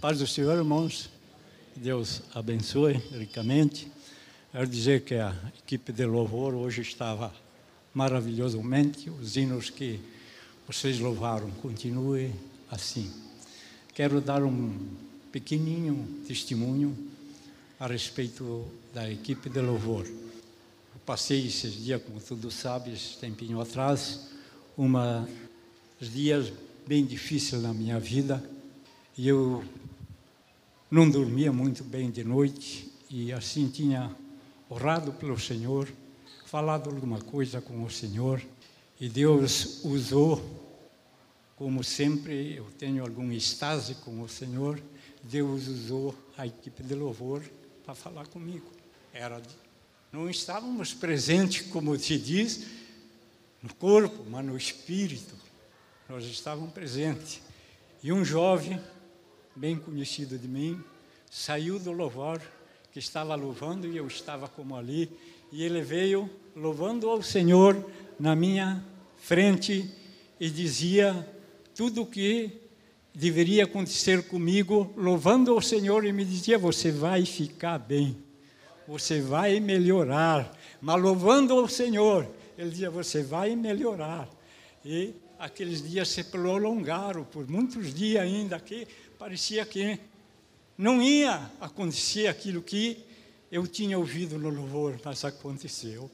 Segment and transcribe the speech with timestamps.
[0.00, 1.10] Paz do Senhor, irmãos.
[1.76, 3.86] Deus abençoe ricamente.
[4.50, 7.30] Quero dizer que a equipe de louvor hoje estava
[7.92, 9.10] maravilhosamente.
[9.10, 10.00] Os hinos que
[10.66, 12.32] vocês louvaram, continue
[12.70, 13.12] assim.
[13.92, 14.74] Quero dar um
[15.30, 16.96] pequenininho testemunho
[17.78, 20.06] a respeito da equipe de louvor.
[20.06, 24.30] Eu passei esses dias, como sabem, esse tempinho atrás,
[24.78, 25.28] uma
[26.08, 26.50] dias
[26.86, 28.42] bem difíceis na minha vida
[29.18, 29.62] e eu
[30.90, 34.14] não dormia muito bem de noite e assim tinha
[34.68, 35.88] orado pelo Senhor,
[36.46, 38.42] falado alguma coisa com o Senhor
[39.00, 40.42] e Deus usou,
[41.54, 44.82] como sempre, eu tenho algum estase com o Senhor,
[45.22, 47.42] Deus usou a equipe de louvor
[47.84, 48.66] para falar comigo.
[49.12, 49.40] Era
[50.12, 52.66] não estávamos presentes, como se diz,
[53.62, 55.36] no corpo, mas no espírito.
[56.08, 57.40] Nós estávamos presentes.
[58.02, 58.80] E um jovem
[59.54, 60.82] bem conhecido de mim,
[61.30, 62.40] saiu do louvor,
[62.92, 65.10] que estava louvando e eu estava como ali,
[65.52, 67.84] e ele veio louvando ao Senhor
[68.18, 68.84] na minha
[69.16, 69.88] frente
[70.38, 71.28] e dizia
[71.74, 72.60] tudo o que
[73.14, 78.16] deveria acontecer comigo, louvando ao Senhor e me dizia: Você vai ficar bem,
[78.86, 80.56] você vai melhorar.
[80.80, 84.28] Mas louvando ao Senhor, ele dizia: Você vai melhorar.
[84.84, 88.86] E aqueles dias se prolongaram por muitos dias ainda, que
[89.20, 90.00] parecia que
[90.78, 93.04] não ia acontecer aquilo que
[93.52, 96.10] eu tinha ouvido no louvor, mas aconteceu.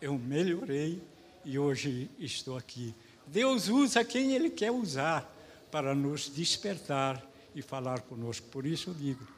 [0.00, 1.02] Eu melhorei
[1.44, 2.94] e hoje estou aqui.
[3.26, 5.30] Deus usa quem Ele quer usar
[5.70, 7.22] para nos despertar
[7.54, 8.48] e falar conosco.
[8.48, 9.28] Por isso eu digo: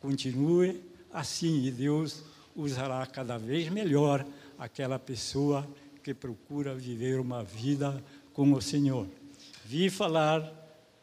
[0.00, 2.24] continue assim e Deus
[2.56, 4.26] usará cada vez melhor
[4.58, 5.64] aquela pessoa
[6.02, 9.06] que procura viver uma vida com o Senhor.
[9.64, 10.52] Vi falar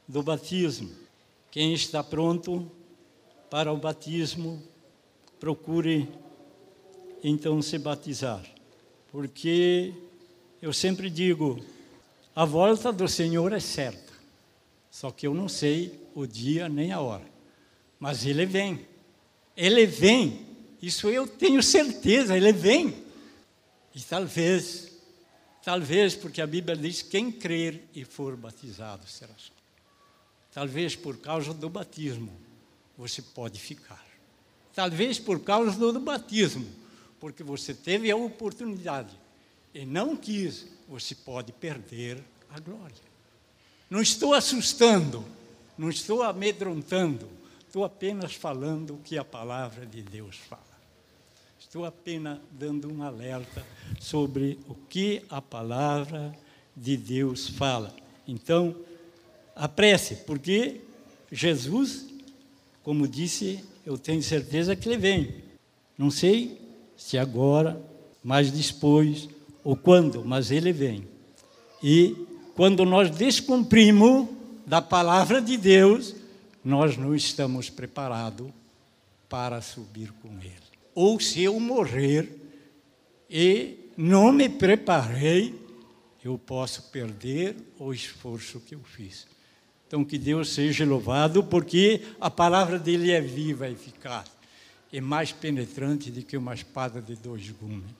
[0.05, 1.02] do batismo.
[1.53, 2.67] Quem está pronto
[3.47, 4.59] para o batismo,
[5.39, 6.09] procure
[7.23, 8.43] então se batizar.
[9.11, 9.93] Porque
[10.59, 11.63] eu sempre digo,
[12.35, 14.13] a volta do Senhor é certa.
[14.89, 17.29] Só que eu não sei o dia nem a hora.
[17.99, 18.87] Mas ele vem.
[19.55, 20.47] Ele vem.
[20.81, 22.95] Isso eu tenho certeza, ele vem.
[23.93, 24.91] E talvez,
[25.63, 29.62] talvez porque a Bíblia diz: quem crer e for batizado será salvo.
[30.53, 32.31] Talvez por causa do batismo
[32.97, 34.03] você pode ficar.
[34.73, 36.67] Talvez por causa do batismo,
[37.19, 39.15] porque você teve a oportunidade
[39.73, 43.13] e não quis, você pode perder a glória.
[43.89, 45.23] Não estou assustando,
[45.77, 47.27] não estou amedrontando,
[47.65, 50.61] estou apenas falando o que a palavra de Deus fala.
[51.59, 53.65] Estou apenas dando um alerta
[53.99, 56.37] sobre o que a palavra
[56.75, 57.95] de Deus fala.
[58.27, 58.75] Então,
[59.55, 60.81] a prece, porque
[61.31, 62.05] Jesus,
[62.83, 65.43] como disse, eu tenho certeza que ele vem.
[65.97, 66.59] Não sei
[66.97, 67.81] se agora,
[68.23, 69.29] mas depois,
[69.63, 71.07] ou quando, mas ele vem.
[71.81, 72.15] E
[72.55, 74.27] quando nós descumprimos
[74.65, 76.15] da palavra de Deus,
[76.63, 78.49] nós não estamos preparados
[79.27, 80.53] para subir com ele.
[80.95, 82.29] Ou se eu morrer
[83.29, 85.53] e não me preparei,
[86.23, 89.27] eu posso perder o esforço que eu fiz.
[89.93, 94.25] Então, que Deus seja louvado, porque a palavra dele é viva e eficaz,
[94.91, 97.91] é mais penetrante do que uma espada de dois gumes.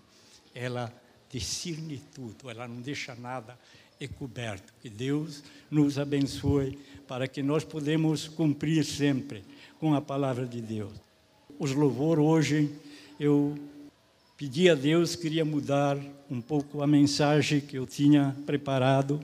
[0.55, 0.91] Ela
[1.29, 3.59] discerne tudo, ela não deixa nada
[4.01, 4.73] encoberto.
[4.81, 9.43] Que Deus nos abençoe para que nós podemos cumprir sempre
[9.79, 10.93] com a palavra de Deus.
[11.59, 12.71] Os louvor hoje,
[13.19, 13.55] eu
[14.35, 15.95] pedi a Deus, queria mudar
[16.27, 19.23] um pouco a mensagem que eu tinha preparado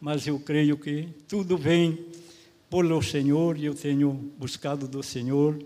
[0.00, 2.06] mas eu creio que tudo vem
[2.70, 5.58] pelo Senhor e eu tenho buscado do Senhor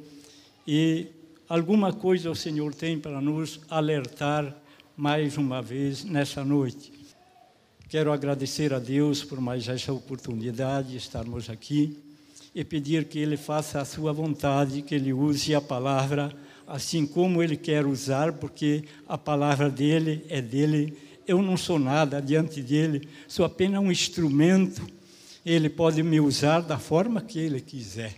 [0.67, 1.09] e
[1.49, 4.57] alguma coisa o Senhor tem para nos alertar
[4.97, 6.93] mais uma vez nessa noite.
[7.89, 11.99] Quero agradecer a Deus por mais essa oportunidade de estarmos aqui
[12.55, 16.35] e pedir que Ele faça a sua vontade, que Ele use a palavra
[16.67, 20.97] assim como Ele quer usar, porque a palavra dele é dele
[21.27, 24.87] eu não sou nada diante dele, sou apenas um instrumento.
[25.45, 28.15] Ele pode me usar da forma que ele quiser,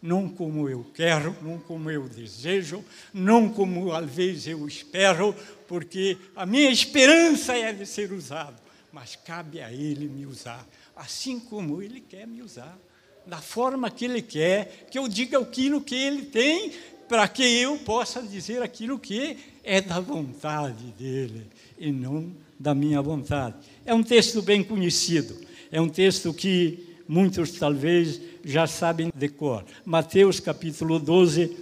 [0.00, 5.34] não como eu quero, não como eu desejo, não como às vezes eu espero,
[5.66, 8.56] porque a minha esperança é de ser usado,
[8.92, 10.64] mas cabe a ele me usar,
[10.94, 12.78] assim como ele quer me usar,
[13.26, 16.72] da forma que ele quer, que eu diga aquilo que ele tem,
[17.08, 21.46] para que eu possa dizer aquilo que é da vontade dele
[21.78, 23.56] e não da minha vontade.
[23.84, 25.36] É um texto bem conhecido,
[25.70, 29.64] é um texto que muitos talvez já sabem de cor.
[29.84, 31.56] Mateus capítulo 12,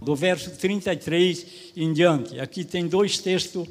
[0.00, 1.46] do verso 33
[1.76, 2.38] em diante.
[2.38, 3.66] Aqui tem dois textos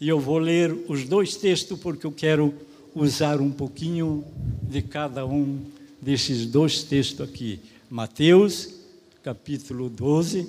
[0.00, 2.54] e eu vou ler os dois textos porque eu quero
[2.94, 4.24] usar um pouquinho
[4.62, 5.60] de cada um
[6.00, 7.60] desses dois textos aqui.
[7.88, 8.80] Mateus
[9.22, 10.48] capítulo 12,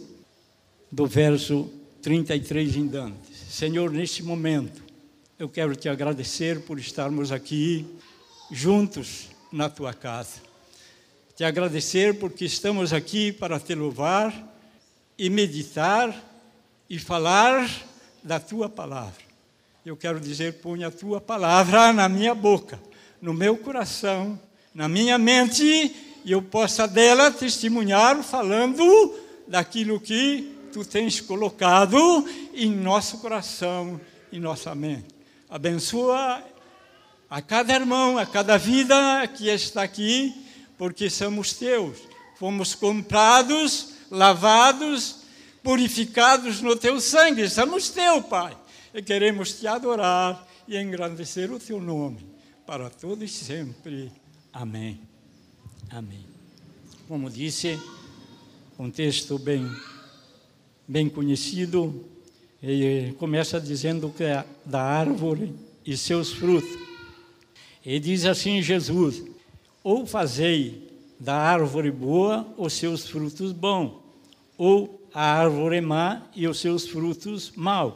[0.92, 1.70] do verso
[2.02, 3.18] 33 em diante.
[3.50, 4.82] Senhor, neste momento,
[5.42, 7.84] eu quero te agradecer por estarmos aqui
[8.52, 10.40] juntos na tua casa.
[11.36, 14.32] Te agradecer porque estamos aqui para te louvar
[15.18, 16.16] e meditar
[16.88, 17.68] e falar
[18.22, 19.20] da tua palavra.
[19.84, 22.80] Eu quero dizer, põe a tua palavra na minha boca,
[23.20, 24.40] no meu coração,
[24.76, 25.64] na minha mente,
[26.24, 31.98] e eu possa dela testemunhar falando daquilo que tu tens colocado
[32.54, 34.00] em nosso coração,
[34.32, 35.21] em nossa mente.
[35.52, 36.42] Abençoa
[37.30, 40.34] a cada irmão, a cada vida que está aqui,
[40.78, 41.98] porque somos teus.
[42.40, 45.24] Fomos comprados, lavados,
[45.62, 47.50] purificados no teu sangue.
[47.50, 48.58] Somos teu, Pai.
[48.94, 52.26] E queremos te adorar e engrandecer o teu nome
[52.66, 54.10] para todos e sempre.
[54.54, 55.02] Amém.
[55.90, 56.26] Amém.
[57.10, 57.78] Como disse,
[58.80, 59.70] um texto bem
[60.88, 62.06] bem conhecido,
[62.62, 65.54] e começa dizendo que é da árvore
[65.86, 66.78] e seus frutos.
[67.86, 69.24] E diz assim Jesus:
[69.84, 73.94] ou fazei da árvore boa os seus frutos bons,
[74.58, 77.94] ou a árvore má e os seus frutos maus,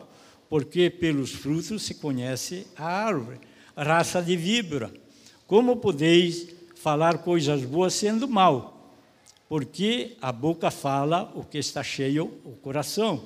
[0.50, 3.40] porque pelos frutos se conhece a árvore.
[3.78, 4.92] Raça de víbora,
[5.46, 8.76] como podeis falar coisas boas sendo mal?
[9.48, 13.24] porque a boca fala o que está cheio o coração.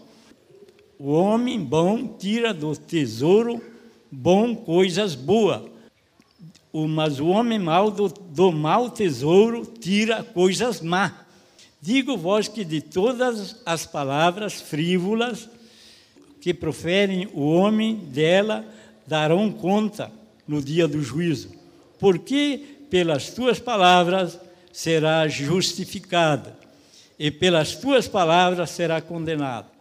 [1.02, 3.64] O homem bom tira do tesouro
[4.12, 5.62] bom coisas boas,
[6.74, 11.26] mas o homem mau do, do mau tesouro tira coisas má.
[11.82, 15.48] Digo vós que de todas as palavras frívolas
[16.42, 18.66] que proferem o homem dela
[19.08, 20.12] darão conta
[20.46, 21.52] no dia do juízo,
[21.98, 24.38] porque pelas tuas palavras
[24.74, 26.60] será justificada,
[27.18, 29.79] e pelas tuas palavras será condenado.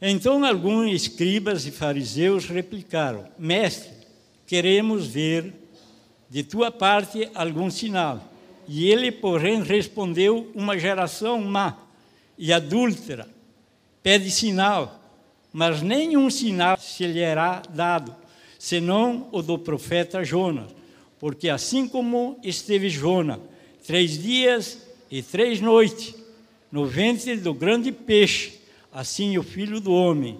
[0.00, 3.90] Então alguns escribas e fariseus replicaram: Mestre,
[4.46, 5.52] queremos ver
[6.30, 8.22] de tua parte algum sinal.
[8.66, 11.76] E ele, porém, respondeu: Uma geração má
[12.38, 13.28] e adúltera
[14.02, 15.00] pede sinal,
[15.52, 18.14] mas nenhum sinal se lhe será dado,
[18.58, 20.70] senão o do profeta Jonas.
[21.18, 23.40] Porque assim como esteve Jonas
[23.84, 24.78] três dias
[25.10, 26.14] e três noites
[26.70, 28.57] no ventre do grande peixe,
[28.92, 30.38] assim o filho do homem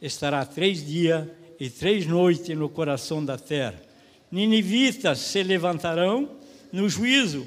[0.00, 1.26] estará três dias
[1.58, 3.80] e três noites no coração da terra.
[4.30, 6.28] Ninivitas se levantarão
[6.72, 7.46] no juízo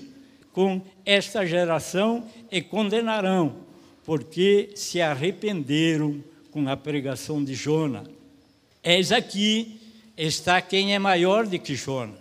[0.53, 3.57] com esta geração e condenarão,
[4.05, 8.03] porque se arrependeram com a pregação de Jona.
[8.81, 9.81] Eis aqui
[10.15, 12.15] está quem é maior do que Jona.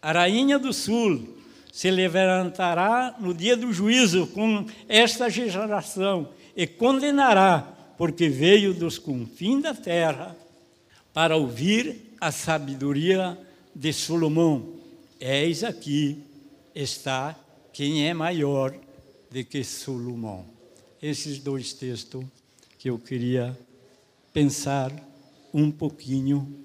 [0.00, 1.36] A rainha do sul
[1.70, 7.60] se levantará no dia do juízo com esta geração e condenará,
[7.96, 10.36] porque veio dos confins da terra
[11.12, 13.38] para ouvir a sabedoria
[13.74, 14.74] de Salomão.
[15.20, 16.22] Eis aqui
[16.74, 17.38] está
[17.72, 18.74] quem é maior
[19.30, 20.44] do que Salomão.
[21.00, 22.24] Esses dois textos
[22.78, 23.56] que eu queria
[24.32, 24.92] pensar
[25.52, 26.64] um pouquinho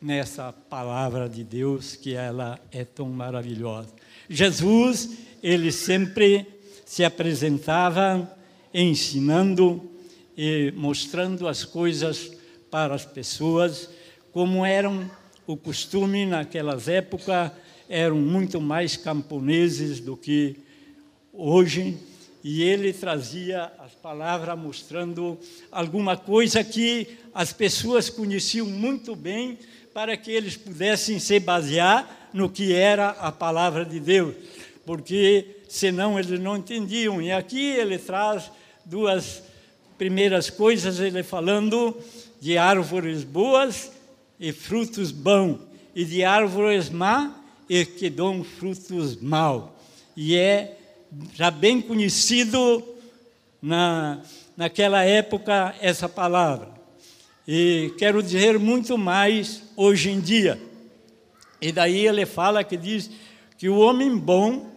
[0.00, 3.88] nessa palavra de Deus que ela é tão maravilhosa.
[4.28, 6.46] Jesus, ele sempre
[6.84, 8.30] se apresentava
[8.72, 9.82] ensinando
[10.36, 12.32] e mostrando as coisas
[12.70, 13.90] para as pessoas,
[14.32, 15.10] como eram
[15.46, 17.50] o costume naquelas épocas,
[17.88, 20.56] eram muito mais camponeses do que
[21.32, 21.98] hoje,
[22.42, 25.38] e ele trazia as palavras mostrando
[25.70, 29.58] alguma coisa que as pessoas conheciam muito bem
[29.92, 34.34] para que eles pudessem se basear no que era a palavra de Deus,
[34.86, 37.20] porque senão eles não entendiam.
[37.20, 38.50] E aqui ele traz
[38.90, 39.40] duas
[39.96, 41.96] primeiras coisas, ele falando
[42.40, 43.92] de árvores boas
[44.38, 45.60] e frutos bons,
[45.94, 49.70] e de árvores má e que dão frutos maus.
[50.16, 50.76] E é
[51.34, 52.82] já bem conhecido
[53.62, 54.20] na,
[54.56, 56.68] naquela época essa palavra.
[57.46, 60.60] E quero dizer muito mais hoje em dia.
[61.60, 63.08] E daí ele fala que diz
[63.56, 64.68] que o homem bom,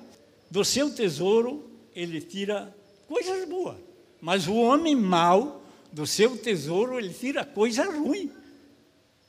[0.51, 2.72] do seu tesouro, ele tira
[3.08, 3.83] coisas boas.
[4.24, 5.62] Mas o homem mau,
[5.92, 8.32] do seu tesouro, ele tira coisa ruim.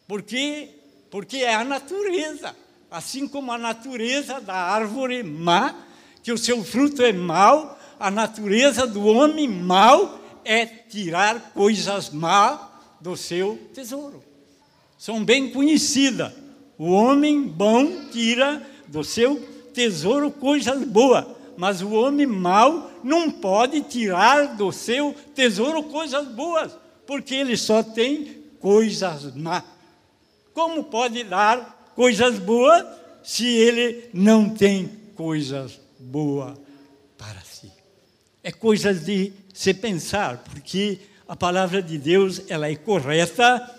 [0.07, 0.69] Porque,
[1.11, 2.55] porque é a natureza.
[2.89, 5.75] Assim como a natureza da árvore má,
[6.23, 12.61] que o seu fruto é mau, a natureza do homem mau é tirar coisas más
[13.01, 14.23] do seu tesouro.
[14.97, 16.33] São bem conhecidas.
[16.79, 21.25] O homem bom tira do seu tesouro coisas boas,
[21.57, 26.73] mas o homem mau não pode tirar do seu tesouro coisas boas,
[27.07, 29.63] porque ele só tem coisas más.
[30.53, 32.85] Como pode dar coisas boas
[33.23, 36.57] se ele não tem coisas boas
[37.17, 37.71] para si?
[38.43, 43.71] É coisa de se pensar, porque a palavra de Deus ela é correta,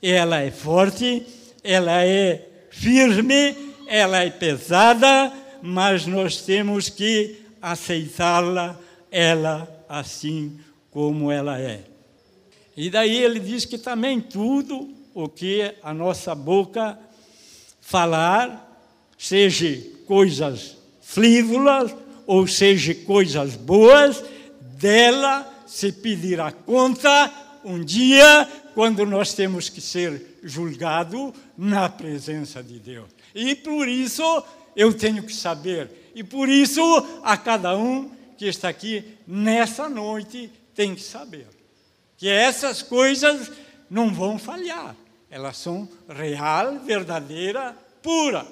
[0.00, 1.26] ela é forte,
[1.62, 5.32] ela é firme, ela é pesada,
[5.66, 8.78] mas nós temos que aceitá-la,
[9.10, 11.80] ela assim como ela é.
[12.76, 16.98] E daí ele diz que também tudo o que a nossa boca
[17.80, 18.78] falar,
[19.16, 24.22] seja coisas frívolas ou seja coisas boas,
[24.60, 27.32] dela se pedirá conta
[27.64, 33.08] um dia quando nós temos que ser julgado na presença de Deus.
[33.34, 34.44] E por isso
[34.76, 36.82] eu tenho que saber, e por isso
[37.22, 41.46] a cada um que está aqui nessa noite tem que saber
[42.16, 43.50] que essas coisas
[43.90, 44.96] não vão falhar.
[45.30, 48.46] Elas são real, verdadeira, pura.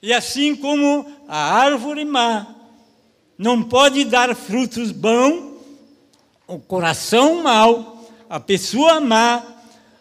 [0.00, 2.54] E assim como a árvore má
[3.36, 5.58] não pode dar frutos bons,
[6.46, 9.42] o coração mau, a pessoa má,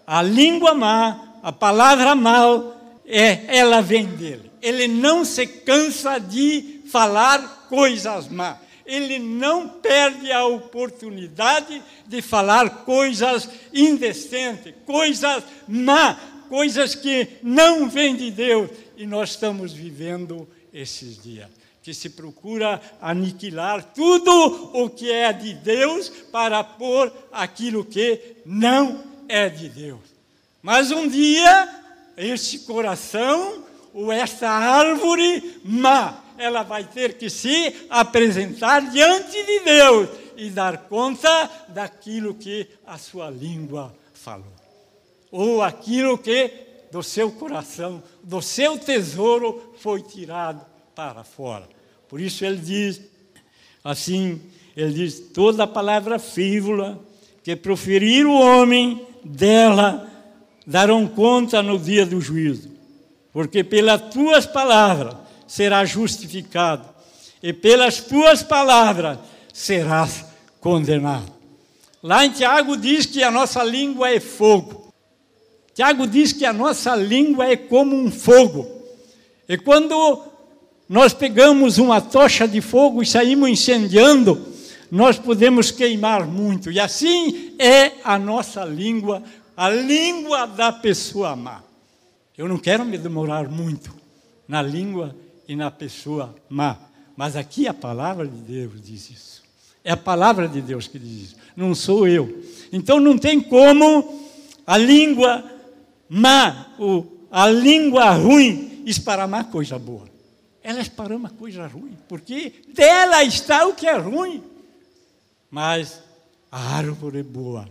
[0.05, 4.46] a língua má, a palavra mal, é, ela vem dele.
[4.61, 8.57] Ele não se cansa de falar coisas más.
[8.85, 18.15] Ele não perde a oportunidade de falar coisas indecentes, coisas má, coisas que não vêm
[18.15, 18.69] de Deus.
[18.95, 21.49] E nós estamos vivendo esses dias
[21.87, 29.05] que se procura aniquilar tudo o que é de Deus para pôr aquilo que não
[29.29, 30.01] é de Deus.
[30.61, 31.81] Mas um dia,
[32.17, 33.63] este coração,
[33.97, 40.77] ou esta árvore má, ela vai ter que se apresentar diante de Deus e dar
[40.87, 44.53] conta daquilo que a sua língua falou,
[45.31, 46.51] ou aquilo que
[46.91, 50.63] do seu coração, do seu tesouro foi tirado
[50.93, 51.67] para fora.
[52.07, 53.01] Por isso ele diz
[53.83, 54.39] assim,
[54.75, 57.03] ele diz toda palavra frívola
[57.43, 60.07] que proferir o homem dela
[60.67, 62.66] darão conta no dia do juízo,
[63.37, 65.15] porque pelas tuas palavras
[65.45, 66.89] será justificado,
[67.43, 69.19] e pelas tuas palavras
[69.53, 70.25] serás
[70.59, 71.31] condenado.
[72.01, 74.91] Lá em Tiago diz que a nossa língua é fogo.
[75.75, 78.67] Tiago diz que a nossa língua é como um fogo.
[79.47, 80.23] E quando
[80.89, 84.47] nós pegamos uma tocha de fogo e saímos incendiando,
[84.89, 86.71] nós podemos queimar muito.
[86.71, 89.21] E assim é a nossa língua,
[89.55, 91.66] a língua da pessoa má.
[92.37, 93.93] Eu não quero me demorar muito
[94.47, 95.15] na língua
[95.47, 96.77] e na pessoa má.
[97.15, 99.43] Mas aqui a palavra de Deus diz isso.
[99.83, 102.43] É a palavra de Deus que diz isso, não sou eu.
[102.71, 104.21] Então não tem como
[104.67, 105.43] a língua
[106.09, 106.67] má,
[107.31, 110.05] a língua ruim, esparramar coisa boa.
[110.61, 114.43] Ela esparrama coisa ruim, porque dela está o que é ruim.
[115.49, 116.03] Mas
[116.51, 117.67] a árvore boa,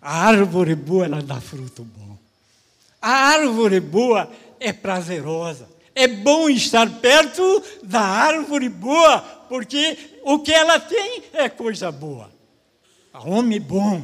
[0.00, 2.11] a árvore boa, ela dá fruto bom.
[3.02, 4.30] A árvore boa
[4.60, 5.68] é prazerosa.
[5.92, 9.18] É bom estar perto da árvore boa,
[9.48, 12.30] porque o que ela tem é coisa boa.
[13.12, 14.02] A homem bom,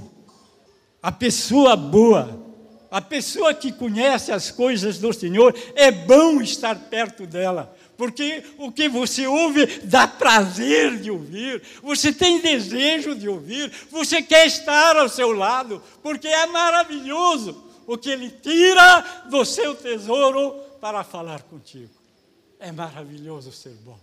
[1.01, 2.45] a pessoa boa,
[2.91, 7.75] a pessoa que conhece as coisas do Senhor, é bom estar perto dela.
[7.97, 14.21] Porque o que você ouve dá prazer de ouvir, você tem desejo de ouvir, você
[14.21, 20.51] quer estar ao seu lado, porque é maravilhoso o que ele tira do seu tesouro
[20.79, 21.89] para falar contigo.
[22.61, 23.99] É maravilhoso ser bom.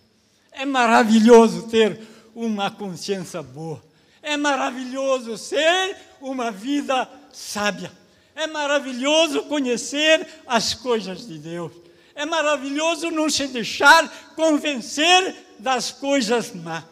[0.52, 2.02] É maravilhoso ter
[2.34, 3.82] uma consciência boa.
[4.24, 7.92] É maravilhoso ser uma vida sábia.
[8.36, 11.72] É maravilhoso conhecer as coisas de Deus.
[12.16, 16.84] É maravilhoso não se deixar convencer das coisas má.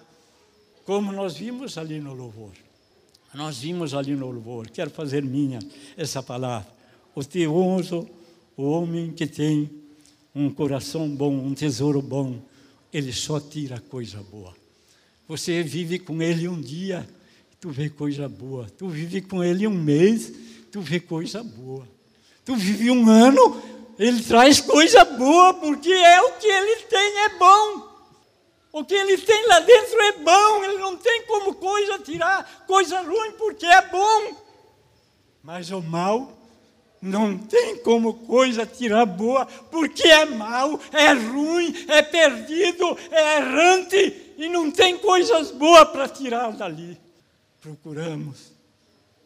[0.86, 2.52] Como nós vimos ali no louvor.
[3.34, 4.70] Nós vimos ali no louvor.
[4.70, 5.58] Quero fazer minha
[5.98, 6.83] essa palavra.
[7.16, 8.10] O teoso,
[8.58, 9.70] o homem que tem
[10.34, 12.40] um coração bom, um tesouro bom,
[12.92, 14.54] ele só tira coisa boa.
[15.28, 17.08] Você vive com ele um dia,
[17.60, 18.68] tu vê coisa boa.
[18.78, 20.32] Tu vive com ele um mês,
[20.72, 21.88] tu vê coisa boa.
[22.44, 23.62] Tu vive um ano,
[23.98, 27.94] ele traz coisa boa, porque é o que ele tem, é bom.
[28.72, 33.02] O que ele tem lá dentro é bom, ele não tem como coisa tirar coisa
[33.02, 34.36] ruim porque é bom.
[35.44, 36.43] Mas o mal
[37.04, 44.36] não tem como coisa tirar boa, porque é mal, é ruim, é perdido, é errante
[44.38, 46.98] e não tem coisas boas para tirar dali.
[47.60, 48.54] Procuramos,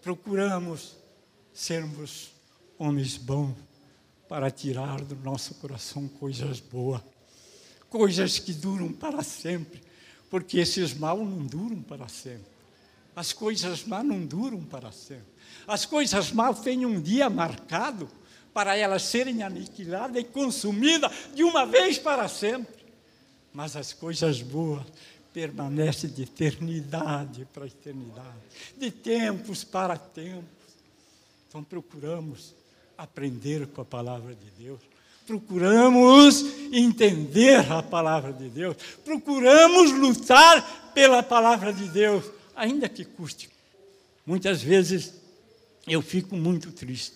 [0.02, 0.96] procuramos
[1.54, 2.32] sermos
[2.80, 3.56] homens bons
[4.28, 7.02] para tirar do nosso coração coisas boas,
[7.92, 9.84] coisas que duram para sempre,
[10.32, 12.57] porque esses mal não duram para sempre.
[13.18, 15.26] As coisas más não duram para sempre.
[15.68, 18.08] As coisas más têm um dia marcado
[18.54, 22.76] para elas serem aniquiladas e consumidas de uma vez para sempre.
[23.52, 24.86] Mas as coisas boas
[25.34, 28.38] permanecem de eternidade para eternidade,
[28.78, 30.46] de tempos para tempos.
[31.50, 32.54] Então procuramos
[32.96, 34.80] aprender com a palavra de Deus,
[35.26, 43.50] procuramos entender a palavra de Deus, procuramos lutar pela palavra de Deus, ainda que custe.
[44.26, 45.14] Muitas vezes
[45.88, 47.16] eu fico muito triste,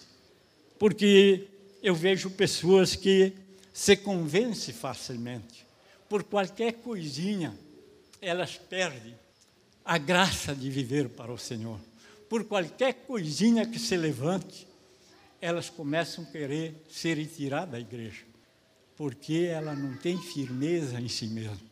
[0.80, 1.48] porque
[1.84, 3.34] eu vejo pessoas que
[3.74, 5.66] se convencem facilmente.
[6.08, 7.58] Por qualquer coisinha,
[8.22, 9.16] elas perdem
[9.84, 11.80] a graça de viver para o Senhor.
[12.30, 14.68] Por qualquer coisinha que se levante,
[15.42, 18.24] elas começam a querer ser retiradas da igreja,
[18.96, 21.72] porque ela não tem firmeza em si mesma.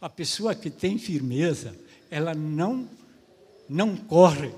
[0.00, 1.74] A pessoa que tem firmeza,
[2.10, 2.88] ela não
[3.68, 4.52] não corre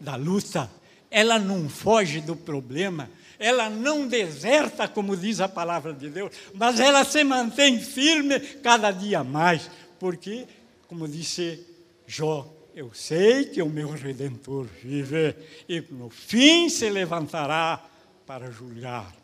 [0.00, 0.70] da luta,
[1.10, 6.80] ela não foge do problema, ela não deserta, como diz a palavra de Deus, mas
[6.80, 10.46] ela se mantém firme cada dia mais, porque,
[10.88, 11.64] como disse
[12.06, 15.34] Jó, eu sei que o meu redentor vive
[15.68, 17.82] e no fim se levantará
[18.26, 19.14] para julgar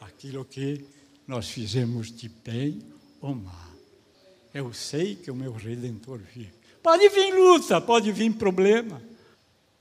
[0.00, 0.84] aquilo que
[1.26, 2.80] nós fizemos de bem
[3.20, 3.66] ou mal.
[4.54, 6.65] Eu sei que o meu redentor vive.
[6.86, 9.02] Pode vir luta, pode vir problema,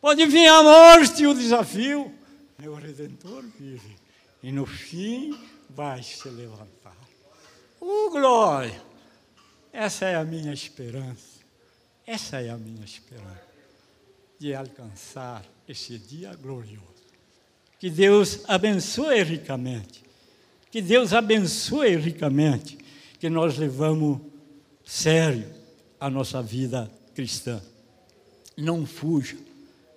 [0.01, 2.11] pode vir a morte e o desafio.
[2.57, 3.95] Meu Redentor vive
[4.41, 5.39] e no fim
[5.69, 6.97] vai se levantar.
[7.79, 8.81] Oh, glória!
[9.71, 11.41] Essa é a minha esperança.
[12.07, 13.53] Essa é a minha esperança
[14.39, 17.05] de alcançar esse dia glorioso.
[17.77, 20.03] Que Deus abençoe ricamente.
[20.71, 22.79] Que Deus abençoe ricamente.
[23.19, 24.21] Que nós levamos
[24.83, 25.64] sério
[25.99, 27.61] a nossa vida cristã.
[28.57, 29.37] Não fuja,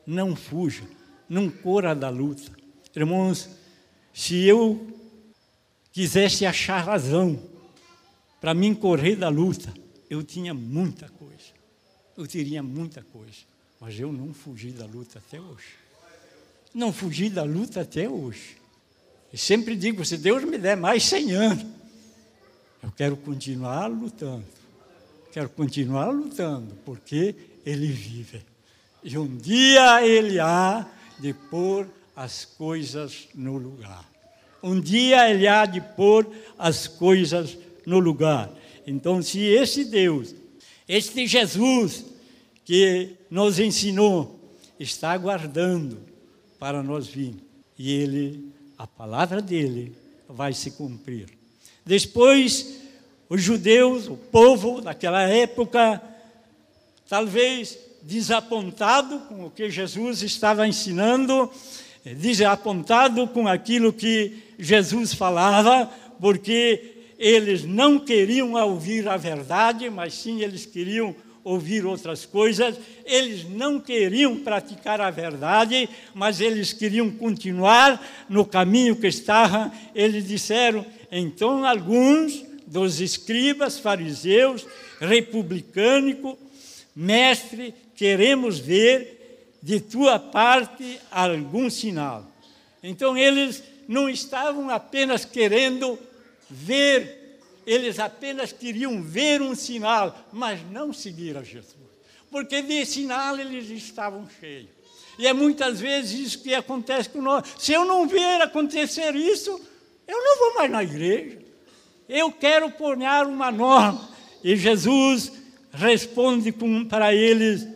[0.07, 0.85] não fuja,
[1.29, 2.51] não corra da luta.
[2.95, 3.49] Irmãos,
[4.13, 4.97] se eu
[5.93, 7.41] quisesse achar razão
[8.41, 9.73] para mim correr da luta,
[10.09, 11.59] eu tinha muita coisa.
[12.17, 13.47] Eu teria muita coisa.
[13.81, 15.77] Mas eu não fugi da luta até hoje.
[16.75, 18.57] Não fugi da luta até hoje.
[19.33, 21.67] E sempre digo: se Deus me der mais 100 anos,
[22.83, 24.58] eu quero continuar lutando
[25.39, 27.33] quero continuar lutando, porque
[27.65, 28.43] Ele vive.
[29.05, 30.85] E um dia Ele há
[31.17, 34.05] de pôr as coisas no lugar.
[34.61, 38.51] Um dia Ele há de pôr as coisas no lugar.
[38.85, 40.35] Então, se esse Deus,
[40.89, 42.05] este Jesus
[42.65, 44.41] que nos ensinou,
[44.77, 46.01] está aguardando
[46.59, 47.37] para nós vir,
[47.79, 49.95] e Ele, a palavra dele,
[50.29, 51.29] vai se cumprir.
[51.87, 52.81] Depois
[53.29, 56.01] os judeus, o povo daquela época,
[57.09, 61.51] talvez desapontado com o que Jesus estava ensinando,
[62.05, 70.15] eh, desapontado com aquilo que Jesus falava, porque eles não queriam ouvir a verdade, mas
[70.15, 71.15] sim eles queriam
[71.45, 78.97] ouvir outras coisas, eles não queriam praticar a verdade, mas eles queriam continuar no caminho
[78.97, 79.73] que estavam.
[79.95, 84.67] Eles disseram, então alguns dos escribas, fariseus,
[85.01, 86.39] republicânico,
[86.95, 92.31] mestre, queremos ver de tua parte algum sinal.
[92.83, 95.99] Então eles não estavam apenas querendo
[96.49, 101.77] ver, eles apenas queriam ver um sinal, mas não seguir a Jesus.
[102.31, 104.69] Porque de sinal eles estavam cheios.
[105.19, 107.45] E é muitas vezes isso que acontece com nós.
[107.59, 109.51] Se eu não ver acontecer isso,
[110.07, 111.48] eu não vou mais na igreja
[112.09, 114.09] eu quero pôr uma norma.
[114.43, 115.33] E Jesus
[115.73, 116.53] responde
[116.89, 117.67] para eles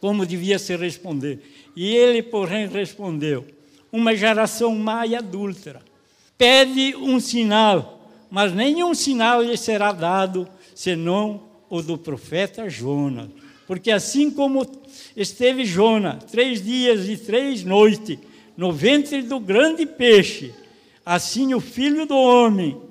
[0.00, 1.40] como devia se responder.
[1.74, 3.46] E ele, porém, respondeu:
[3.90, 5.82] Uma geração má e adúltera
[6.36, 13.28] pede um sinal, mas nenhum sinal lhe será dado senão o do profeta Jonas.
[13.66, 14.64] Porque assim como
[15.16, 18.18] esteve Jonas três dias e três noites
[18.56, 20.54] no ventre do grande peixe,
[21.04, 22.87] assim o filho do homem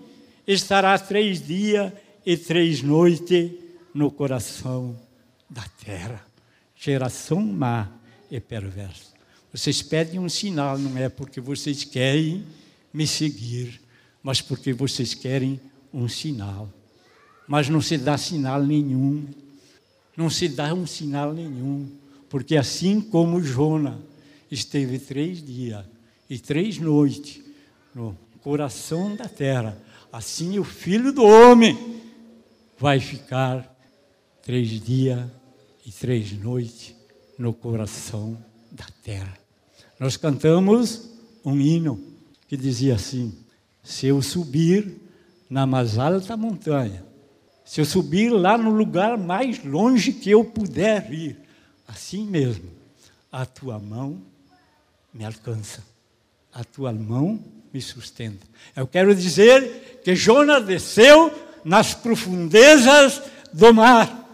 [0.48, 1.92] estará três dias
[2.26, 3.52] e três noites
[3.94, 4.98] no coração
[5.50, 6.26] da terra.
[6.76, 7.92] Geração má
[8.32, 9.18] e perversa.
[9.52, 12.46] Vocês pedem um sinal, não é porque vocês querem
[12.94, 13.82] me seguir,
[14.22, 15.60] mas porque vocês querem
[15.94, 16.72] um sinal.
[17.48, 19.26] Mas não se dá sinal nenhum.
[20.16, 21.90] Não se dá um sinal nenhum.
[22.30, 24.00] Porque assim como Jona
[24.52, 25.86] esteve três dias
[26.30, 27.42] e três noites
[27.96, 29.82] no coração da terra,
[30.18, 32.02] assim o filho do homem
[32.76, 33.72] vai ficar
[34.42, 35.30] três dias
[35.86, 36.96] e três noites
[37.38, 38.36] no coração
[38.72, 39.38] da terra.
[40.00, 41.12] Nós cantamos
[41.46, 42.04] um hino
[42.48, 43.38] que dizia assim:
[43.84, 45.00] Se eu subir
[45.48, 47.06] na mais alta montanha,
[47.64, 51.40] se eu subir lá no lugar mais longe que eu puder ir,
[51.88, 52.72] assim mesmo,
[53.32, 54.20] a tua mão
[55.14, 55.84] me alcança,
[56.52, 58.46] a tua mão me sustenta.
[58.76, 61.32] Eu quero dizer que Jonas desceu
[61.64, 63.22] nas profundezas
[63.54, 64.26] do mar.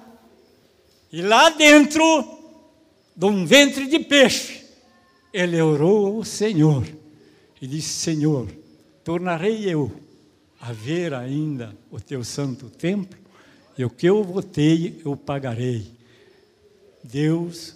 [1.11, 2.03] E lá dentro
[3.15, 4.63] de um ventre de peixe,
[5.33, 6.85] ele orou ao Senhor
[7.61, 8.47] e disse: Senhor,
[9.03, 9.91] tornarei eu
[10.59, 13.19] a ver ainda o teu santo templo,
[13.77, 15.91] e o que eu votei eu pagarei.
[17.03, 17.75] Deus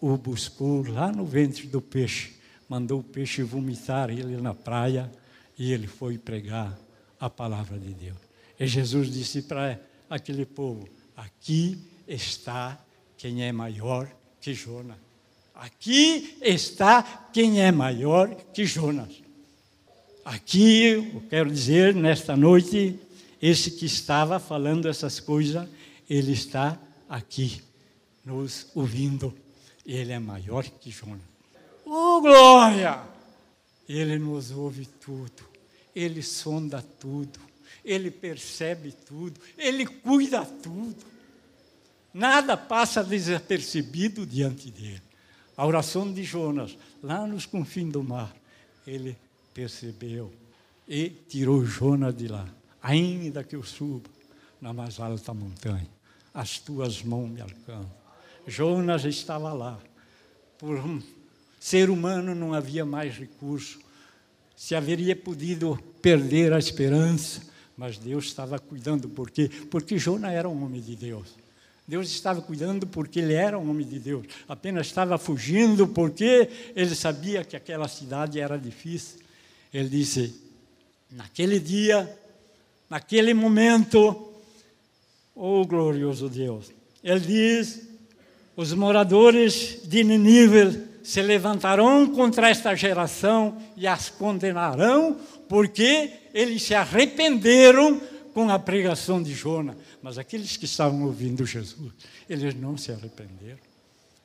[0.00, 2.32] o buscou lá no ventre do peixe,
[2.72, 5.12] mandou o peixe vomitar ele na praia
[5.58, 6.74] e ele foi pregar
[7.20, 8.16] a palavra de Deus.
[8.58, 12.82] E Jesus disse para aquele povo: Aqui está
[13.18, 14.96] quem é maior que Jonas.
[15.54, 19.22] Aqui está quem é maior que Jonas.
[20.24, 22.98] Aqui, eu quero dizer, nesta noite,
[23.40, 25.68] esse que estava falando essas coisas,
[26.08, 27.60] ele está aqui,
[28.24, 29.34] nos ouvindo.
[29.84, 31.31] Ele é maior que Jonas.
[31.94, 33.02] Oh, glória!
[33.86, 35.42] Ele nos ouve tudo,
[35.94, 37.38] ele sonda tudo,
[37.84, 41.04] ele percebe tudo, ele cuida tudo.
[42.14, 45.02] Nada passa desapercebido diante dele.
[45.54, 48.34] A oração de Jonas, lá nos confins do mar,
[48.86, 49.14] ele
[49.52, 50.32] percebeu
[50.88, 52.48] e tirou Jonas de lá.
[52.82, 54.08] Ainda que eu suba
[54.62, 55.90] na mais alta montanha,
[56.32, 57.92] as tuas mãos me alcançam.
[58.46, 59.78] Jonas estava lá.
[60.56, 61.02] Por um
[61.62, 63.78] ser humano não havia mais recurso.
[64.56, 67.40] Se haveria podido perder a esperança,
[67.76, 69.08] mas Deus estava cuidando.
[69.08, 69.48] Por quê?
[69.70, 71.36] Porque Jonas era um homem de Deus.
[71.86, 74.26] Deus estava cuidando porque ele era um homem de Deus.
[74.48, 79.20] Apenas estava fugindo porque ele sabia que aquela cidade era difícil.
[79.72, 80.34] Ele disse:
[81.12, 82.12] naquele dia,
[82.90, 84.32] naquele momento,
[85.32, 86.72] oh glorioso Deus.
[87.04, 87.86] Ele diz:
[88.56, 95.16] os moradores de Nínive se levantarão contra esta geração e as condenarão,
[95.48, 98.00] porque eles se arrependeram
[98.32, 99.76] com a pregação de Jonas.
[100.02, 101.92] Mas aqueles que estavam ouvindo Jesus,
[102.28, 103.58] eles não se arrependeram.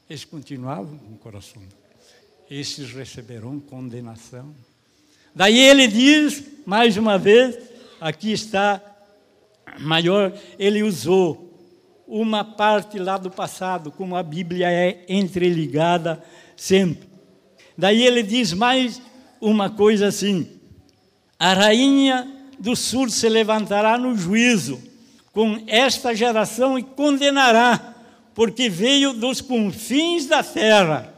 [0.10, 1.62] Eles continuavam com o coração.
[2.50, 4.56] Esses receberão condenação.
[5.36, 7.58] Daí ele diz, mais uma vez,
[8.00, 8.82] aqui está
[9.80, 11.46] maior, ele usou
[12.08, 16.24] uma parte lá do passado, como a Bíblia é entreligada
[16.58, 17.08] sempre.
[17.78, 19.02] Daí ele diz mais
[19.40, 20.50] uma coisa assim:
[21.40, 22.28] a rainha
[22.60, 24.82] do sul se levantará no juízo
[25.32, 27.96] com esta geração e condenará,
[28.34, 31.14] porque veio dos confins da terra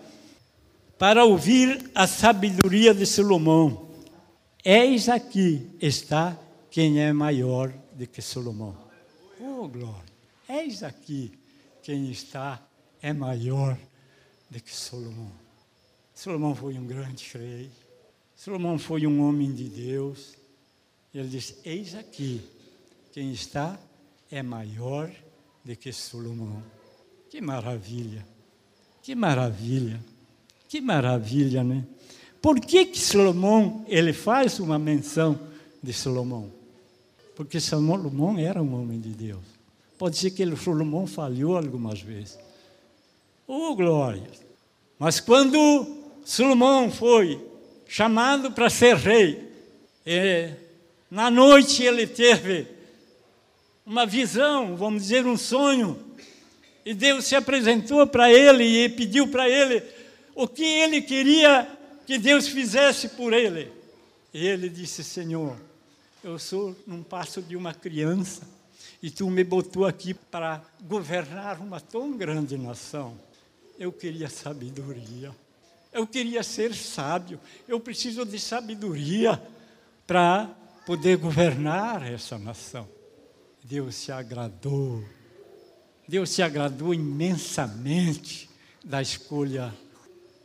[0.97, 3.87] para ouvir a sabedoria de Salomão.
[4.63, 6.37] Eis aqui está
[6.69, 8.75] quem é maior do que Salomão.
[9.39, 10.03] Oh, glória!
[10.49, 11.31] Eis aqui
[11.81, 12.61] quem está
[13.01, 13.77] é maior
[14.49, 15.31] do que Salomão.
[16.13, 17.69] Salomão foi um grande rei.
[18.35, 20.35] Salomão foi um homem de Deus.
[21.13, 22.41] Ele disse: Eis aqui,
[23.11, 23.79] quem está
[24.31, 25.11] é maior
[25.63, 26.63] do que Salomão.
[27.29, 28.25] Que maravilha!
[29.01, 29.99] Que maravilha!
[30.67, 31.83] Que maravilha, né?
[32.41, 35.39] Por que, que Salomão ele faz uma menção
[35.81, 36.51] de Salomão?
[37.35, 39.43] Porque Salomão era um homem de Deus.
[39.97, 42.37] Pode ser que ele, Salomão falhou algumas vezes.
[43.51, 44.29] Oh, glória!
[44.99, 47.43] Mas quando Salomão foi
[47.87, 49.51] chamado para ser rei,
[50.05, 50.51] e
[51.09, 52.67] na noite ele teve
[53.83, 55.99] uma visão, vamos dizer, um sonho,
[56.85, 59.81] e Deus se apresentou para ele e pediu para ele
[60.35, 61.67] o que ele queria
[62.05, 63.71] que Deus fizesse por ele.
[64.31, 65.57] E ele disse: Senhor,
[66.23, 68.43] eu sou num passo de uma criança
[69.01, 73.17] e tu me botou aqui para governar uma tão grande nação.
[73.79, 75.35] Eu queria sabedoria.
[75.91, 77.39] Eu queria ser sábio.
[77.67, 79.41] Eu preciso de sabedoria
[80.05, 82.87] para poder governar essa nação.
[83.63, 85.03] Deus se agradou
[86.09, 88.49] Deus se agradou imensamente
[88.83, 89.71] da escolha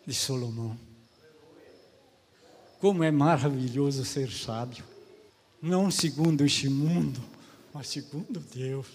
[0.07, 0.79] de Salomão.
[2.79, 4.85] Como é maravilhoso ser sábio,
[5.62, 7.18] não segundo este mundo,
[7.73, 8.87] mas segundo Deus,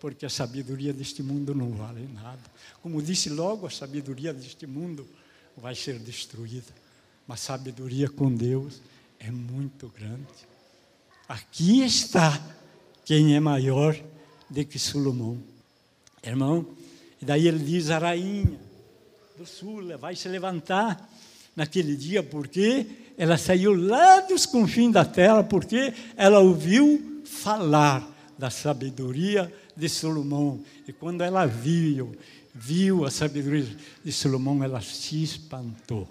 [0.00, 2.40] porque a sabedoria deste mundo não vale nada.
[2.82, 5.06] Como disse logo, a sabedoria deste mundo
[5.56, 6.72] vai ser destruída,
[7.26, 8.80] mas sabedoria com Deus
[9.18, 10.26] é muito grande.
[11.28, 12.40] Aqui está
[13.04, 13.96] quem é maior
[14.48, 15.42] do que Salomão.
[16.22, 16.66] Irmão,
[17.20, 18.58] e daí ele diz: a rainha
[19.36, 21.08] do sul vai se levantar
[21.54, 28.06] naquele dia, porque ela saiu lá dos confins da terra, porque ela ouviu falar
[28.38, 30.62] da sabedoria de Salomão.
[30.86, 32.16] E quando ela viu,
[32.54, 33.66] viu a sabedoria
[34.04, 36.08] de Salomão, ela se espantou.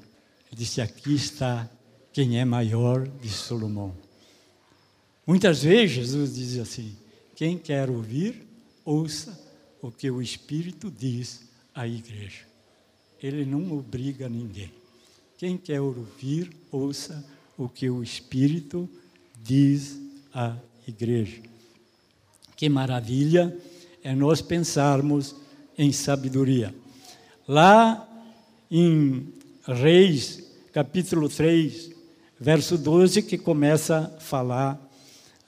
[0.52, 1.70] Disse: Aqui está
[2.14, 3.94] quem é maior de Salomão.
[5.28, 6.96] Muitas vezes Jesus diz assim:
[7.36, 8.48] quem quer ouvir,
[8.86, 9.38] ouça
[9.82, 11.42] o que o Espírito diz
[11.74, 12.46] à igreja.
[13.22, 14.72] Ele não obriga ninguém.
[15.38, 17.26] Quem quer ouvir, ouça
[17.58, 18.90] o que o Espírito
[19.44, 20.00] diz
[20.34, 20.56] à
[20.88, 21.42] igreja.
[22.56, 23.56] Que maravilha
[24.04, 25.36] é nós pensarmos
[25.78, 26.74] em sabedoria.
[27.48, 28.08] Lá
[28.72, 29.34] em
[29.68, 31.92] Reis, capítulo 3,
[32.40, 34.80] verso 12, que começa a falar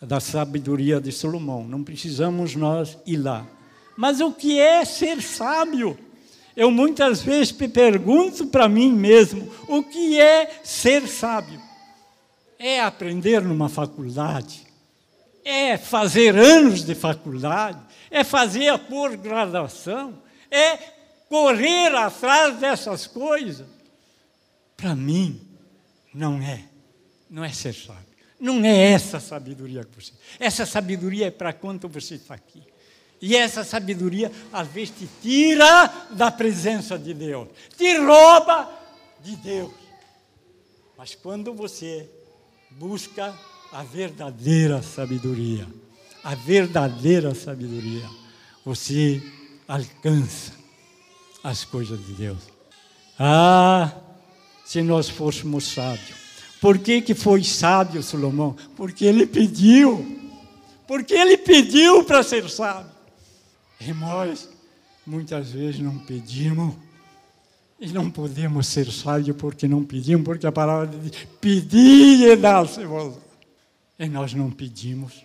[0.01, 1.67] da sabedoria de Salomão.
[1.67, 3.47] Não precisamos nós ir lá.
[3.95, 5.97] Mas o que é ser sábio?
[6.55, 11.61] Eu muitas vezes me pergunto para mim mesmo: o que é ser sábio?
[12.59, 14.66] É aprender numa faculdade?
[15.49, 17.79] É fazer anos de faculdade?
[18.11, 20.21] É fazer a pós-graduação?
[20.51, 20.75] É
[21.29, 23.65] correr atrás dessas coisas?
[24.75, 25.39] Para mim,
[26.13, 26.65] não é.
[27.29, 28.03] Não é ser sábio.
[28.37, 30.11] Não é essa sabedoria que você.
[30.37, 32.61] Essa sabedoria é para quanto você está aqui.
[33.21, 38.69] E essa sabedoria, às vezes, te tira da presença de Deus, te rouba
[39.23, 39.71] de Deus.
[40.97, 42.09] Mas quando você
[42.71, 43.33] busca
[43.71, 45.67] a verdadeira sabedoria,
[46.23, 48.05] a verdadeira sabedoria,
[48.65, 49.21] você
[49.67, 50.53] alcança
[51.43, 52.39] as coisas de Deus.
[53.19, 53.91] Ah,
[54.65, 56.15] se nós fôssemos sábios.
[56.59, 58.55] Por que, que foi sábio Salomão?
[58.75, 60.17] Porque ele pediu.
[60.87, 62.91] Porque ele pediu para ser sábio.
[63.79, 64.49] E nós,
[65.05, 66.73] muitas vezes, não pedimos.
[67.79, 73.26] E não podemos ser sábios porque não pedimos, porque a palavra diz: pedir e dar-se-vos.
[73.99, 75.23] E nós não pedimos.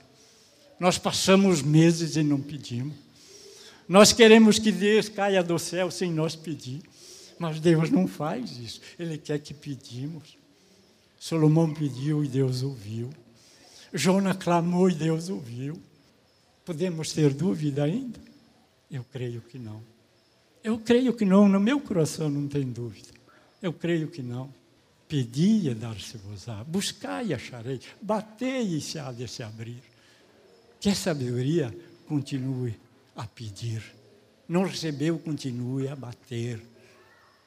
[0.78, 2.96] Nós passamos meses e não pedimos.
[3.88, 6.82] Nós queremos que Deus caia do céu sem nós pedir.
[7.38, 8.80] Mas Deus não faz isso.
[8.98, 10.36] Ele quer que pedimos.
[11.18, 13.10] Salomão pediu e Deus ouviu.
[13.92, 15.80] Jonas clamou e Deus ouviu.
[16.64, 18.20] Podemos ter dúvida ainda?
[18.90, 19.82] Eu creio que não.
[20.62, 23.08] Eu creio que não, no meu coração não tem dúvida.
[23.60, 24.52] Eu creio que não.
[25.12, 29.82] Pedi e dar-se-vos-á, buscai e acharei, batei e se há de se abrir.
[30.80, 31.70] Que a sabedoria
[32.08, 32.80] continue
[33.14, 33.82] a pedir.
[34.48, 36.62] Não recebeu, continue a bater,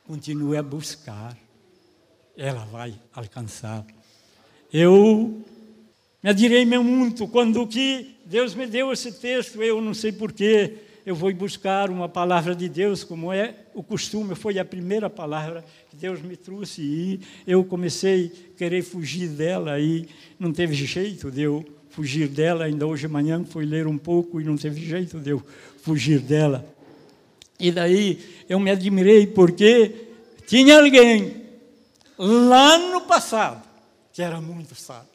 [0.05, 1.35] continue a buscar
[2.37, 3.83] ela vai alcançar.
[4.71, 5.43] Eu
[6.21, 11.15] me adirei muito quando que Deus me deu esse texto, eu não sei porquê, eu
[11.15, 15.95] vou buscar uma palavra de Deus, como é o costume, foi a primeira palavra que
[15.95, 20.07] Deus me trouxe e eu comecei a querer fugir dela e
[20.39, 24.41] não teve jeito de eu fugir dela, ainda hoje de manhã fui ler um pouco
[24.41, 25.43] e não teve jeito de eu
[25.81, 26.65] fugir dela.
[27.59, 30.07] E daí eu me admirei porque
[30.47, 31.43] tinha alguém
[32.17, 33.63] lá no passado,
[34.11, 35.07] que era muito sábio.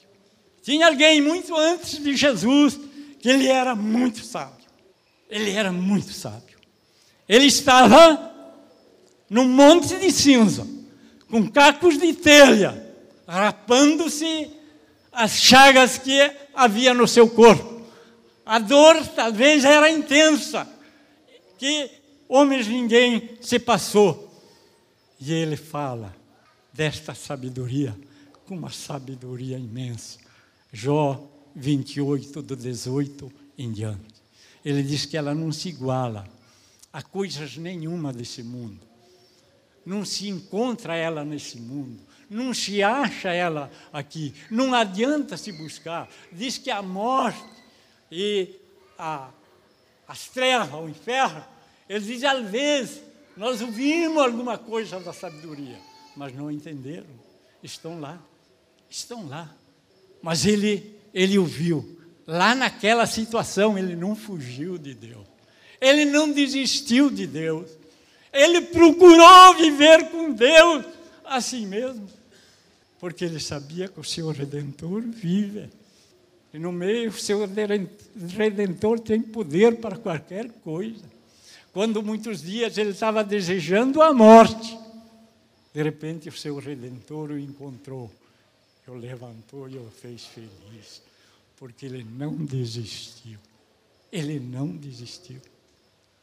[0.63, 2.79] Tinha alguém muito antes de Jesus
[3.19, 4.60] que ele era muito sábio.
[5.31, 6.59] Ele era muito sábio.
[7.29, 8.31] Ele estava
[9.29, 10.67] no monte de cinza,
[11.31, 12.95] com cacos de telha,
[13.27, 14.51] rapando-se
[15.13, 16.19] as chagas que
[16.53, 17.81] havia no seu corpo.
[18.45, 20.69] A dor talvez era intensa,
[21.57, 21.89] que
[22.29, 24.35] homens ninguém se passou.
[25.21, 26.17] E ele fala:
[26.73, 27.97] desta sabedoria,
[28.47, 30.19] com uma sabedoria imensa.
[30.73, 31.23] Jó
[31.55, 34.20] 28, do 18 em diante.
[34.65, 36.29] Ele diz que ela não se iguala
[36.93, 38.81] a coisas nenhuma desse mundo.
[39.85, 42.01] Não se encontra ela nesse mundo.
[42.29, 44.35] Não se acha ela aqui.
[44.51, 46.09] Não adianta se buscar.
[46.31, 47.43] Diz que a morte
[48.11, 48.55] e
[48.99, 49.31] a,
[50.07, 51.45] as trevas, o inferno,
[51.89, 53.01] ele diz, às vezes,
[53.37, 57.09] nós ouvimos alguma coisa da sabedoria mas não entenderam.
[57.63, 58.23] Estão lá,
[58.89, 59.55] estão lá.
[60.23, 62.00] Mas ele, ele ouviu.
[62.31, 65.27] Lá naquela situação, ele não fugiu de Deus.
[65.81, 67.69] Ele não desistiu de Deus.
[68.33, 70.87] Ele procurou viver com Deus
[71.25, 72.09] assim mesmo,
[73.01, 75.69] porque ele sabia que o seu redentor vive.
[76.55, 77.41] E no meio, o seu
[78.37, 81.03] redentor tem poder para qualquer coisa.
[81.73, 84.79] Quando muitos dias ele estava desejando a morte,
[85.75, 88.09] de repente o seu redentor o encontrou,
[88.87, 91.10] o levantou e o fez feliz,
[91.61, 93.39] porque ele não desistiu.
[94.11, 95.41] Ele não desistiu.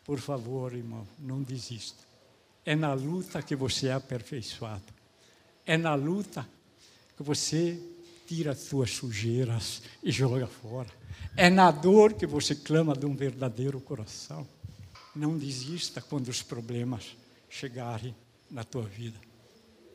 [0.03, 2.03] Por favor, irmão, não desista.
[2.65, 4.91] É na luta que você é aperfeiçoado.
[5.63, 6.45] É na luta
[7.15, 7.79] que você
[8.25, 10.89] tira as suas sujeiras e joga fora.
[11.35, 14.45] É na dor que você clama de um verdadeiro coração.
[15.15, 17.15] Não desista quando os problemas
[17.47, 18.15] chegarem
[18.49, 19.19] na tua vida.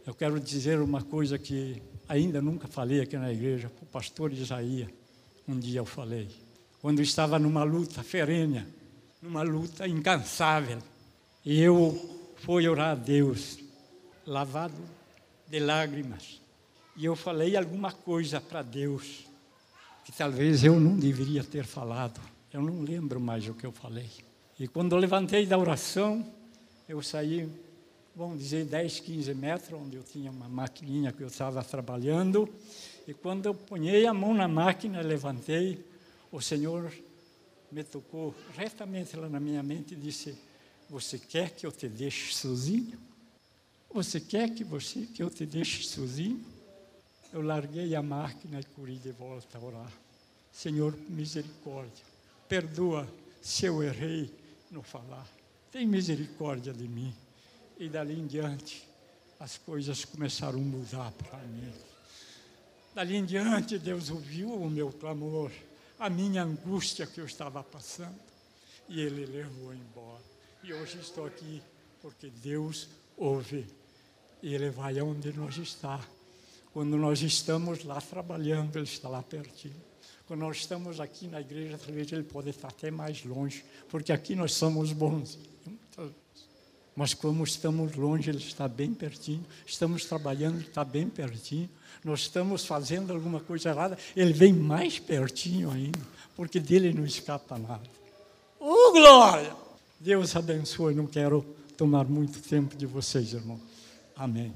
[0.07, 4.33] Eu quero dizer uma coisa que ainda nunca falei aqui na igreja, para o pastor
[4.33, 5.02] Isaías.
[5.47, 6.29] Um dia eu falei,
[6.81, 8.67] quando estava numa luta ferrenha,
[9.21, 10.79] numa luta incansável,
[11.45, 13.59] e eu fui orar a Deus,
[14.27, 14.75] lavado
[15.49, 16.41] de lágrimas,
[16.97, 19.25] e eu falei alguma coisa para Deus
[20.05, 22.21] que talvez eu não deveria ter falado.
[22.53, 24.11] Eu não lembro mais o que eu falei.
[24.59, 26.27] E quando eu levantei da oração,
[26.89, 27.49] eu saí,
[28.15, 32.49] vamos dizer, 10, 15 metros, onde eu tinha uma maquininha que eu estava trabalhando.
[33.07, 35.85] E quando eu ponhei a mão na máquina, levantei,
[36.31, 36.93] o Senhor
[37.71, 40.39] me tocou retamente lá na minha mente e disse:
[40.89, 42.99] Você quer que eu te deixe sozinho?
[43.93, 46.45] Você quer que você que eu te deixe sozinho?
[47.33, 49.93] eu larguei a máquina e corri de volta a orar.
[50.53, 52.05] Senhor, misericórdia,
[52.47, 53.09] perdoa
[53.41, 54.31] se eu errei
[54.71, 55.27] no falar.
[55.71, 57.15] Tem misericórdia de mim.
[57.79, 58.87] E dali em diante,
[59.41, 61.73] as coisas começaram a mudar para mim.
[62.95, 65.51] Dali em diante, Deus ouviu o meu clamor,
[65.99, 68.21] a minha angústia que eu estava passando,
[68.89, 70.23] e Ele levou embora.
[70.63, 71.63] E hoje estou aqui
[72.01, 73.67] porque Deus ouve,
[74.43, 76.23] e Ele vai aonde nós estamos
[76.73, 79.75] quando nós estamos lá trabalhando, Ele está lá pertinho.
[80.27, 84.35] Quando nós estamos aqui na igreja, talvez Ele pode estar até mais longe, porque aqui
[84.35, 85.39] nós somos bons.
[86.95, 89.45] Mas como estamos longe, Ele está bem pertinho.
[89.67, 91.69] Estamos trabalhando, Ele está bem pertinho.
[92.05, 96.01] Nós estamos fazendo alguma coisa errada, Ele vem mais pertinho ainda,
[96.37, 97.89] porque dele não escapa nada.
[98.59, 99.55] Oh, glória!
[99.99, 100.95] Deus abençoe.
[100.95, 101.45] Não quero
[101.77, 103.61] tomar muito tempo de vocês, irmão.
[104.17, 104.53] Amém.